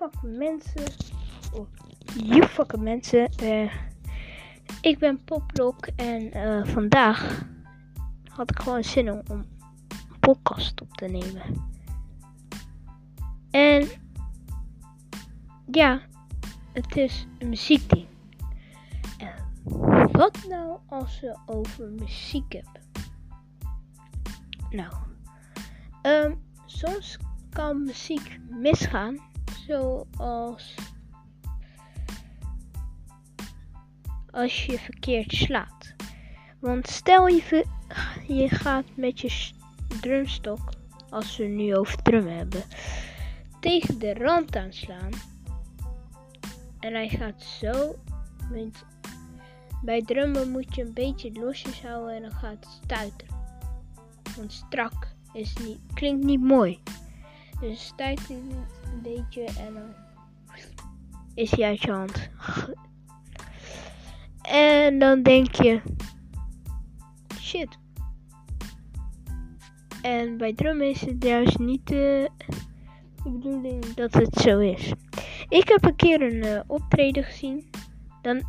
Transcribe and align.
fucking 0.00 0.36
mensen. 0.36 0.84
Oh, 1.52 1.66
you 2.24 2.78
mensen. 2.78 3.28
eh, 3.36 3.72
ik 4.80 4.98
ben 4.98 5.24
Poprock 5.24 5.86
en 5.96 6.32
eh, 6.32 6.64
vandaag 6.64 7.44
had 8.28 8.50
ik 8.50 8.60
gewoon 8.60 8.84
zin 8.84 9.10
om, 9.10 9.20
om 9.30 9.38
een 9.38 10.18
podcast 10.20 10.80
op 10.80 10.92
te 10.92 11.06
nemen. 11.06 11.68
En 13.50 13.88
ja, 15.70 16.00
het 16.72 16.96
is 16.96 17.26
een 17.38 17.48
muziekding. 17.48 18.06
En 19.18 19.34
wat 20.12 20.38
nou 20.48 20.78
als 20.88 21.20
we 21.20 21.38
over 21.46 21.88
muziek 21.88 22.52
hebben? 22.52 22.80
Nou, 24.70 24.92
ehm, 26.02 26.34
soms 26.66 27.18
kan 27.50 27.82
muziek 27.82 28.40
misgaan, 28.48 29.29
zoals 29.66 30.74
als 34.30 34.66
je 34.66 34.78
verkeerd 34.78 35.32
slaat. 35.32 35.94
Want 36.60 36.88
stel 36.88 37.26
je, 37.26 37.64
je 38.26 38.48
gaat 38.48 38.84
met 38.94 39.20
je 39.20 39.50
drumstok, 40.00 40.72
als 41.10 41.36
we 41.36 41.44
nu 41.44 41.76
over 41.76 42.02
drummen 42.02 42.36
hebben, 42.36 42.62
tegen 43.60 43.98
de 43.98 44.14
rand 44.14 44.56
aanslaan. 44.56 45.10
En 46.78 46.92
hij 46.92 47.08
gaat 47.08 47.42
zo. 47.42 47.94
Bij 49.82 50.02
drummen 50.02 50.50
moet 50.50 50.74
je 50.74 50.82
een 50.82 50.94
beetje 50.94 51.32
losjes 51.32 51.82
houden 51.82 52.14
en 52.14 52.22
dan 52.22 52.32
gaat 52.32 52.64
het 52.64 52.78
stuiteren. 52.84 53.34
Want 54.36 54.52
strak 54.52 55.14
is 55.32 55.56
niet, 55.56 55.78
klinkt 55.94 56.24
niet 56.24 56.40
mooi. 56.40 56.82
Dus 57.60 57.86
stuit 57.86 58.28
hij 58.28 58.42
een 58.92 59.02
beetje 59.02 59.44
en 59.44 59.74
dan 59.74 59.94
is 61.34 61.50
hij 61.50 61.64
uit 61.64 61.82
je 61.82 61.90
hand. 61.90 62.30
En 64.42 64.98
dan 64.98 65.22
denk 65.22 65.54
je, 65.54 65.80
shit. 67.38 67.78
En 70.02 70.36
bij 70.36 70.54
drummen 70.54 70.90
is 70.90 71.00
het 71.00 71.24
juist 71.24 71.58
niet 71.58 71.86
de 71.86 72.30
bedoeling 73.22 73.84
dat 73.94 74.14
het 74.14 74.34
zo 74.34 74.58
is. 74.58 74.92
Ik 75.48 75.68
heb 75.68 75.84
een 75.84 75.96
keer 75.96 76.22
een 76.22 76.42
eh, 76.42 76.60
optreden 76.66 77.24
gezien. 77.24 77.70
Dan, 78.22 78.42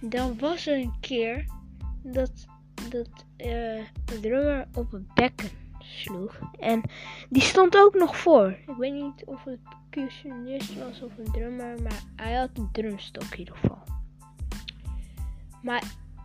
dan 0.00 0.38
was 0.38 0.66
er 0.66 0.78
een 0.78 0.94
keer 1.00 1.46
dat, 2.02 2.46
dat 2.88 3.08
eh, 3.36 3.76
een 3.76 4.20
drummer 4.20 4.68
op 4.74 4.92
een 4.92 5.08
bekken 5.14 5.61
sloeg. 5.92 6.38
En 6.58 6.82
die 7.28 7.42
stond 7.42 7.76
ook 7.76 7.94
nog 7.94 8.16
voor. 8.16 8.48
Ik 8.66 8.76
weet 8.78 8.92
niet 8.92 9.24
of 9.24 9.44
het 9.44 9.58
percussionist 9.90 10.78
was 10.78 11.02
of 11.02 11.18
een 11.18 11.32
drummer, 11.32 11.82
maar 11.82 12.02
hij 12.16 12.34
had 12.34 12.50
een 12.54 12.68
drumstok 12.72 13.32
in 13.32 13.38
ieder 13.38 13.56
geval. 13.56 13.82
Maar 15.62 15.82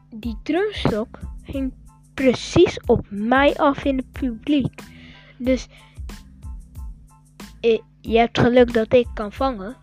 die 0.09 0.37
drumstok 0.43 1.19
ging 1.43 1.73
precies 2.13 2.79
op 2.85 3.05
mij 3.09 3.55
af 3.57 3.83
in 3.83 3.97
het 3.97 4.11
publiek. 4.11 4.81
Dus 5.37 5.67
eh, 7.59 7.79
je 8.01 8.17
hebt 8.17 8.39
geluk 8.39 8.73
dat 8.73 8.93
ik 8.93 9.07
kan 9.13 9.31
vangen. 9.31 9.75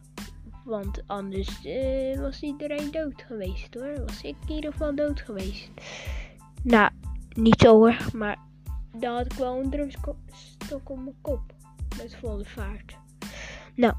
Want 0.64 1.02
anders 1.06 1.64
eh, 1.64 2.20
was 2.20 2.40
iedereen 2.40 2.90
dood 2.90 3.24
geweest 3.26 3.74
hoor. 3.74 4.04
Was 4.06 4.22
ik 4.22 4.36
in 4.46 4.54
ieder 4.54 4.72
geval 4.72 4.94
dood 4.94 5.20
geweest. 5.20 5.70
Nou, 6.62 6.90
niet 7.32 7.60
zo 7.60 7.76
hoor, 7.76 7.96
maar 8.12 8.38
dan 8.94 9.14
had 9.14 9.24
ik 9.24 9.32
wel 9.32 9.60
een 9.60 9.70
drumstok 9.70 10.16
op 10.90 10.98
mijn 10.98 11.16
kop. 11.20 11.40
Met 11.96 12.16
volle 12.16 12.44
vaart. 12.44 12.96
Nou, 13.74 13.94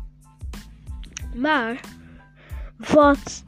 maar 1.35 1.79
wat 2.77 3.43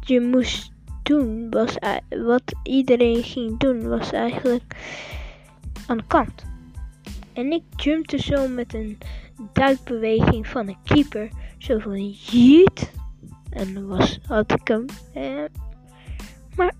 je 0.00 0.20
moest 0.20 0.72
doen, 1.02 1.50
was 1.50 1.76
wat 2.08 2.42
iedereen 2.62 3.22
ging 3.22 3.58
doen, 3.58 3.88
was 3.88 4.12
eigenlijk 4.12 4.76
aan 5.86 5.96
de 5.96 6.06
kant. 6.06 6.44
En 7.32 7.52
ik 7.52 7.62
jumpte 7.76 8.18
zo 8.18 8.48
met 8.48 8.74
een 8.74 8.98
duikbeweging 9.52 10.46
van 10.46 10.68
een 10.68 10.82
keeper. 10.84 11.28
Zo 11.58 11.78
van 11.78 12.10
jeet. 12.10 12.92
En 13.50 13.74
dan 13.74 13.86
was, 13.86 14.18
had 14.26 14.52
ik 14.52 14.68
hem. 14.68 14.84
Maar 16.56 16.74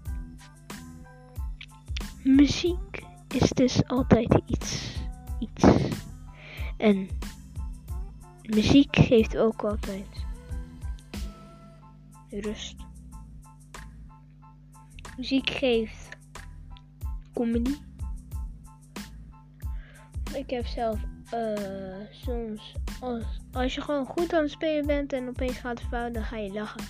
muziek 2.25 3.03
is 3.29 3.51
dus 3.51 3.87
altijd 3.87 4.41
iets. 4.47 4.97
Iets. 5.39 5.65
En 6.77 7.09
muziek 8.43 8.97
geeft 8.97 9.37
ook 9.37 9.65
altijd 9.65 10.25
rust. 12.31 12.77
Muziek 15.17 15.51
geeft 15.51 16.09
comedy. 17.33 17.75
Ik 20.35 20.51
heb 20.51 20.67
zelf 20.67 21.01
eh, 21.31 22.01
soms, 22.11 22.75
als, 23.01 23.25
als 23.53 23.75
je 23.75 23.81
gewoon 23.81 24.07
goed 24.07 24.33
aan 24.33 24.43
het 24.43 24.51
spelen 24.51 24.87
bent 24.87 25.13
en 25.13 25.29
opeens 25.29 25.59
gaat 25.59 25.79
het 25.79 25.89
fout, 25.89 26.15
dan 26.15 26.25
ga 26.25 26.37
je 26.37 26.53
lachen. 26.53 26.85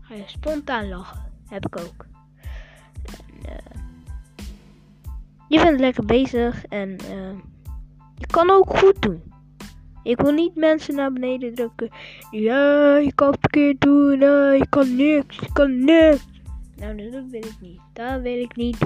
Ga 0.00 0.14
je 0.14 0.24
spontaan 0.26 0.88
lachen. 0.88 1.32
Heb 1.48 1.66
ik 1.66 1.76
ook. 1.80 2.11
Je 5.52 5.62
bent 5.62 5.80
lekker 5.80 6.04
bezig 6.04 6.66
en 6.66 6.96
eh, 6.98 7.38
je 8.14 8.26
kan 8.26 8.50
ook 8.50 8.78
goed 8.78 9.02
doen. 9.02 9.22
Ik 10.02 10.20
wil 10.20 10.32
niet 10.32 10.54
mensen 10.54 10.94
naar 10.94 11.12
beneden 11.12 11.54
drukken. 11.54 11.88
Ja, 12.30 12.96
je 12.96 13.12
kan 13.14 13.30
het 13.30 13.40
verkeerd 13.40 13.80
doen. 13.80 14.18
Nee, 14.18 14.58
je 14.58 14.66
kan 14.68 14.96
niks. 14.96 15.38
Je 15.38 15.52
kan 15.52 15.84
niks. 15.84 16.26
Nou, 16.76 17.10
dat 17.10 17.24
wil 17.30 17.44
ik 17.44 17.56
niet. 17.60 17.80
Dat 17.92 18.20
wil 18.20 18.40
ik 18.40 18.56
niet. 18.56 18.78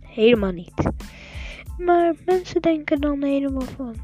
Helemaal 0.00 0.52
niet. 0.52 0.90
Maar 1.78 2.14
mensen 2.24 2.62
denken 2.62 3.00
dan 3.00 3.22
helemaal 3.22 3.66
van. 3.76 3.94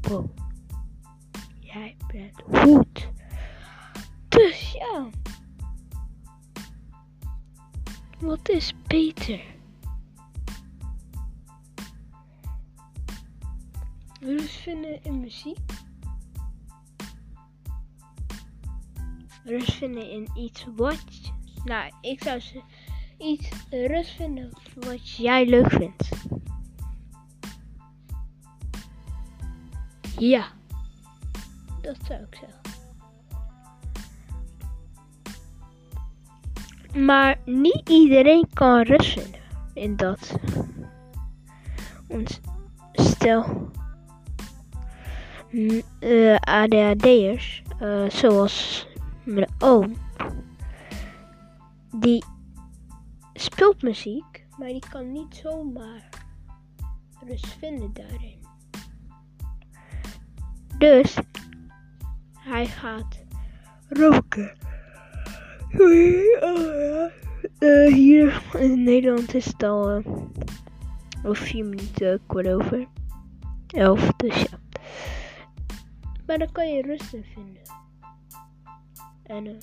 Wow. 0.00 0.30
Jij 1.60 1.96
bent 2.12 2.42
goed. 2.60 3.08
Dus 4.28 4.72
ja. 4.72 5.08
Wat 8.20 8.48
is 8.48 8.72
beter? 8.86 9.40
Rust 14.20 14.56
vinden 14.56 15.02
in 15.02 15.20
muziek. 15.20 15.58
Rust 19.44 19.72
vinden 19.72 20.10
in 20.10 20.28
iets 20.34 20.66
wat. 20.76 21.04
Nou, 21.64 21.92
ik 22.00 22.22
zou 22.22 22.40
zeggen 22.40 22.62
iets 23.18 23.48
rust 23.70 24.10
vinden 24.10 24.50
wat 24.74 25.10
jij 25.10 25.46
leuk 25.46 25.70
vindt. 25.70 26.08
Ja, 30.18 30.52
dat 31.80 31.96
zou 32.06 32.22
ik 32.22 32.34
zeggen. 32.34 32.59
Maar 36.96 37.38
niet 37.44 37.88
iedereen 37.88 38.48
kan 38.52 38.82
rust 38.82 39.12
vinden 39.12 39.40
in 39.74 39.96
dat. 39.96 40.34
Want 42.08 42.40
stel, 42.92 43.70
mm, 45.50 45.82
eh, 45.98 46.36
ADHD'ers, 46.40 47.62
eh, 47.78 48.08
zoals 48.08 48.86
mijn 49.24 49.48
oom, 49.58 49.96
die 51.96 52.24
speelt 53.32 53.82
muziek, 53.82 54.46
maar 54.58 54.68
die 54.68 54.84
kan 54.90 55.12
niet 55.12 55.36
zomaar 55.42 56.08
rust 57.26 57.56
vinden 57.58 57.92
daarin. 57.92 58.38
Dus 60.78 61.16
hij 62.38 62.66
gaat 62.66 63.24
roken. 63.88 64.69
Eh, 67.58 67.92
hier 67.92 68.42
in 68.58 68.82
Nederland 68.82 69.34
is 69.34 69.44
het 69.44 69.62
al 69.62 69.90
eh, 69.90 70.06
over 71.24 71.46
vier 71.46 71.64
minuten 71.64 72.20
kwart 72.26 72.48
over 72.48 72.86
elf, 73.66 74.12
dus 74.16 74.40
ja. 74.40 74.58
Maar 76.26 76.38
dan 76.38 76.52
kan 76.52 76.68
je 76.68 76.82
rust 76.82 77.12
in 77.12 77.24
vinden. 77.24 77.62
En 79.22 79.46
eh, 79.46 79.60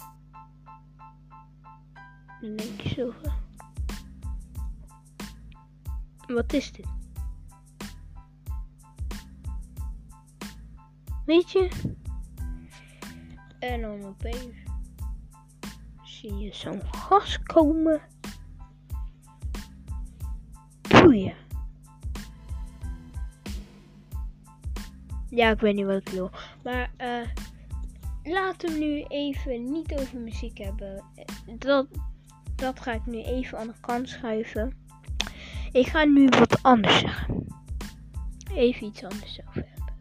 dan 2.42 2.56
denk 2.56 2.82
je 2.82 2.90
zo 2.90 3.14
wat 6.28 6.54
is 6.54 6.72
dit? 6.72 6.88
Weet 11.26 11.52
je? 11.52 11.70
En 13.60 13.82
dan 13.82 14.04
opeens 14.06 14.67
zie 16.18 16.38
je 16.38 16.54
zo'n 16.54 16.82
gas 16.92 17.40
komen. 17.44 18.02
Boeien. 20.90 21.36
Ja, 25.30 25.50
ik 25.50 25.60
weet 25.60 25.76
niet 25.76 25.86
wat 25.86 26.02
ik 26.02 26.10
wil. 26.10 26.30
Maar 26.64 26.92
eh 26.98 27.28
laten 28.24 28.74
we 28.74 28.80
nu 28.80 29.04
even 29.08 29.72
niet 29.72 29.94
over 29.94 30.20
muziek 30.20 30.58
hebben. 30.58 31.04
Dat, 31.58 31.88
dat 32.56 32.80
ga 32.80 32.94
ik 32.94 33.06
nu 33.06 33.22
even 33.22 33.58
aan 33.58 33.68
de 33.68 33.74
kant 33.82 34.10
schuiven. 34.10 34.74
Ik 35.72 35.88
ga 35.88 36.04
nu 36.04 36.30
wat 36.30 36.64
anders 36.64 37.00
zeggen. 37.00 37.48
Even 38.54 38.88
iets 38.88 39.04
anders 39.04 39.40
over 39.48 39.66
hebben. 39.74 39.96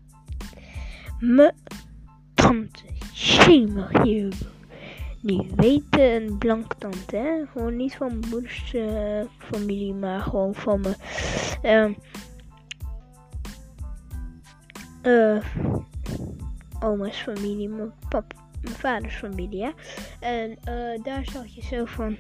Mijn 1.35 1.55
tante, 2.35 2.85
hier. 4.03 4.35
Die 5.27 5.51
weten 5.57 6.15
een 6.15 6.39
blank 6.39 6.75
tante, 6.75 7.17
hè? 7.17 7.47
Gewoon 7.53 7.77
niet 7.77 7.97
van 7.97 8.19
mijn 8.19 8.31
moeders 8.31 8.75
eh, 8.75 9.21
familie, 9.39 9.95
maar 9.95 10.21
gewoon 10.21 10.55
van 10.55 10.81
mijn. 10.81 10.97
ehm 11.63 11.93
eh 15.03 15.45
oma's 16.81 17.17
familie, 17.17 17.69
mijn 17.69 17.93
pap, 18.09 18.35
mijn 18.63 18.75
vaders 18.75 19.15
familie, 19.15 19.65
hè. 19.65 19.71
En 20.21 20.57
eh, 20.65 21.03
daar 21.03 21.25
zag 21.25 21.47
je 21.47 21.63
zo 21.63 21.85
van, 21.85 22.17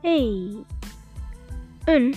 hey, 0.00 0.64
een 1.84 2.14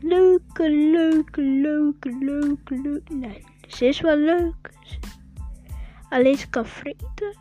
leuke, 0.00 0.70
leuke, 0.70 1.42
leuke, 1.42 2.16
leuke, 2.20 2.80
leuke, 2.82 3.14
nee, 3.14 3.44
ze 3.68 3.86
is 3.86 4.00
wel 4.00 4.16
leuk. 4.16 4.70
Alleen 6.08 6.36
ze 6.36 6.48
kan 6.48 6.66
vreten, 6.66 7.36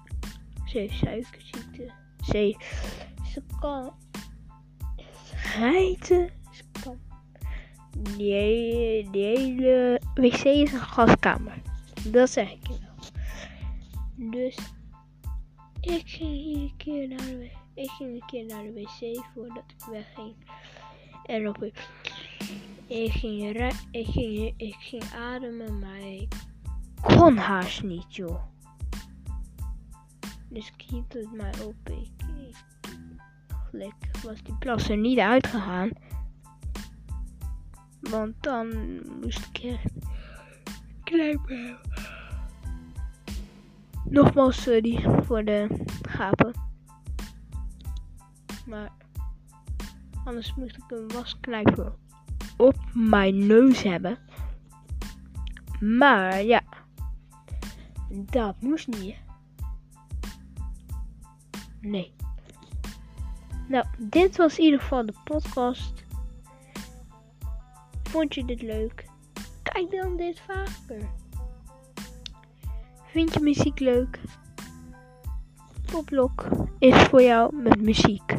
ze 0.67 0.77
heeft 0.77 0.97
suikerziekte, 0.97 1.91
ze, 2.25 2.55
ze 3.33 3.43
kan 3.59 3.93
schijten, 5.35 6.29
ze 6.51 6.63
kan, 6.83 6.99
die, 8.17 9.09
die 9.09 9.23
hele 9.23 10.01
wc 10.13 10.43
is 10.43 10.73
een 10.73 10.79
gaskamer. 10.79 11.61
Dat 12.11 12.29
zeg 12.29 12.51
ik 12.51 12.67
je 12.67 12.77
wel. 12.79 12.95
Dus 14.31 14.57
ik 15.81 16.01
ging 16.05 16.55
een 16.55 16.73
keer 16.77 17.07
naar 17.07 17.17
de, 17.17 17.49
ik 17.73 17.89
ging 17.89 18.13
een 18.13 18.25
keer 18.27 18.45
naar 18.45 18.63
de 18.63 18.73
wc 18.73 19.25
voordat 19.33 19.63
ik 19.67 19.85
wegging. 19.91 20.35
En 21.25 21.47
op 21.47 21.63
ik 22.87 23.11
ging, 23.11 23.57
re- 23.57 23.71
ik 23.91 24.07
ging, 24.07 24.53
ik 24.57 24.75
ging 24.79 25.03
ademen, 25.13 25.79
maar 25.79 25.99
ik 25.99 26.33
kon 27.01 27.37
haast 27.37 27.83
niet, 27.83 28.15
joh. 28.15 28.55
Dus 30.57 30.71
hield 30.87 31.13
het 31.13 31.31
mij 31.31 31.53
op. 31.65 31.89
Ik, 31.89 32.11
was 34.23 34.43
die 34.43 34.55
plas 34.59 34.89
er 34.89 34.97
niet 34.97 35.19
uitgegaan. 35.19 35.89
Want 37.99 38.43
dan 38.43 38.67
moest 39.21 39.49
ik 39.53 39.79
knijpen. 41.03 41.77
Nogmaals 44.09 44.61
sorry 44.61 45.23
voor 45.23 45.43
de 45.43 45.85
gapen. 46.01 46.53
Maar 48.65 48.91
anders 50.23 50.55
moest 50.55 50.77
ik 50.77 50.91
een 50.91 51.07
wasknijper 51.07 51.93
op 52.57 52.77
mijn 52.93 53.47
neus 53.47 53.83
hebben. 53.83 54.17
Maar 55.79 56.43
ja, 56.43 56.61
dat 58.09 58.61
moest 58.61 58.87
niet. 58.87 59.25
Nee. 61.81 62.13
Nou, 63.67 63.85
dit 63.97 64.37
was 64.37 64.57
in 64.57 64.63
ieder 64.63 64.79
geval 64.79 65.05
de 65.05 65.13
podcast. 65.23 66.05
Vond 68.03 68.33
je 68.35 68.45
dit 68.45 68.61
leuk? 68.61 69.05
Kijk 69.63 69.91
dan 69.91 70.17
dit 70.17 70.39
vaker. 70.39 71.09
Vind 73.05 73.33
je 73.33 73.39
muziek 73.39 73.79
leuk? 73.79 74.19
Poplok 75.91 76.47
is 76.79 77.03
voor 77.03 77.21
jou 77.21 77.55
met 77.55 77.81
muziek. 77.81 78.37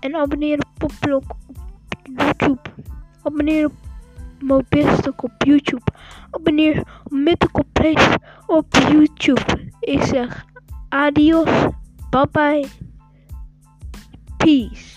En 0.00 0.14
abonneer 0.14 0.58
op 0.58 0.70
Poplok 0.78 1.30
op 1.30 1.58
YouTube. 2.16 2.60
Abonneer 3.22 3.66
op 3.66 3.72
Mobielstuk 4.40 5.22
op 5.22 5.32
YouTube. 5.38 5.84
Abonneer 6.30 6.80
op 7.04 7.12
Mythical 7.12 7.64
Place 7.72 8.18
op 8.46 8.74
YouTube. 8.74 9.70
Ik 9.80 10.02
zeg 10.02 10.44
adios. 11.04 11.48
Bye 12.10 12.26
bye. 12.32 12.70
Peace. 14.38 14.96